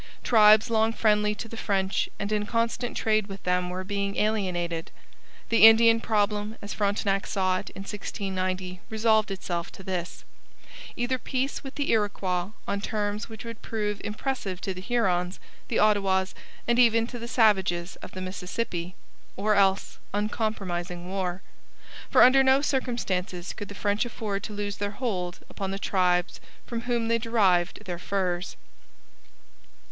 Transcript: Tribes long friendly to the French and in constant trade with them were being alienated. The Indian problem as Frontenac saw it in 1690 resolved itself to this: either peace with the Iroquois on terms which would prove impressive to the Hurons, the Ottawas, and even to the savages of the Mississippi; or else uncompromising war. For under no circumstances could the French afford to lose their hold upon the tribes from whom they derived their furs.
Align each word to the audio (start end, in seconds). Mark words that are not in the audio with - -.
Tribes 0.23 0.71
long 0.71 0.93
friendly 0.93 1.35
to 1.35 1.47
the 1.47 1.55
French 1.55 2.09
and 2.17 2.31
in 2.31 2.47
constant 2.47 2.97
trade 2.97 3.27
with 3.27 3.43
them 3.43 3.69
were 3.69 3.83
being 3.83 4.15
alienated. 4.17 4.89
The 5.49 5.67
Indian 5.67 5.99
problem 6.01 6.57
as 6.59 6.73
Frontenac 6.73 7.27
saw 7.27 7.59
it 7.59 7.69
in 7.75 7.81
1690 7.83 8.79
resolved 8.89 9.29
itself 9.29 9.71
to 9.73 9.83
this: 9.83 10.23
either 10.95 11.19
peace 11.19 11.63
with 11.63 11.75
the 11.75 11.91
Iroquois 11.91 12.49
on 12.67 12.81
terms 12.81 13.29
which 13.29 13.45
would 13.45 13.61
prove 13.61 14.01
impressive 14.03 14.59
to 14.61 14.73
the 14.73 14.81
Hurons, 14.81 15.39
the 15.67 15.77
Ottawas, 15.77 16.33
and 16.67 16.79
even 16.79 17.05
to 17.05 17.19
the 17.19 17.27
savages 17.27 17.95
of 17.97 18.13
the 18.13 18.21
Mississippi; 18.21 18.95
or 19.35 19.53
else 19.53 19.99
uncompromising 20.15 21.09
war. 21.09 21.43
For 22.09 22.23
under 22.23 22.41
no 22.41 22.63
circumstances 22.63 23.53
could 23.53 23.67
the 23.67 23.75
French 23.75 24.03
afford 24.03 24.41
to 24.45 24.53
lose 24.53 24.77
their 24.77 24.97
hold 24.97 25.41
upon 25.47 25.69
the 25.69 25.77
tribes 25.77 26.41
from 26.65 26.81
whom 26.89 27.07
they 27.07 27.19
derived 27.19 27.83
their 27.85 27.99
furs. 27.99 28.57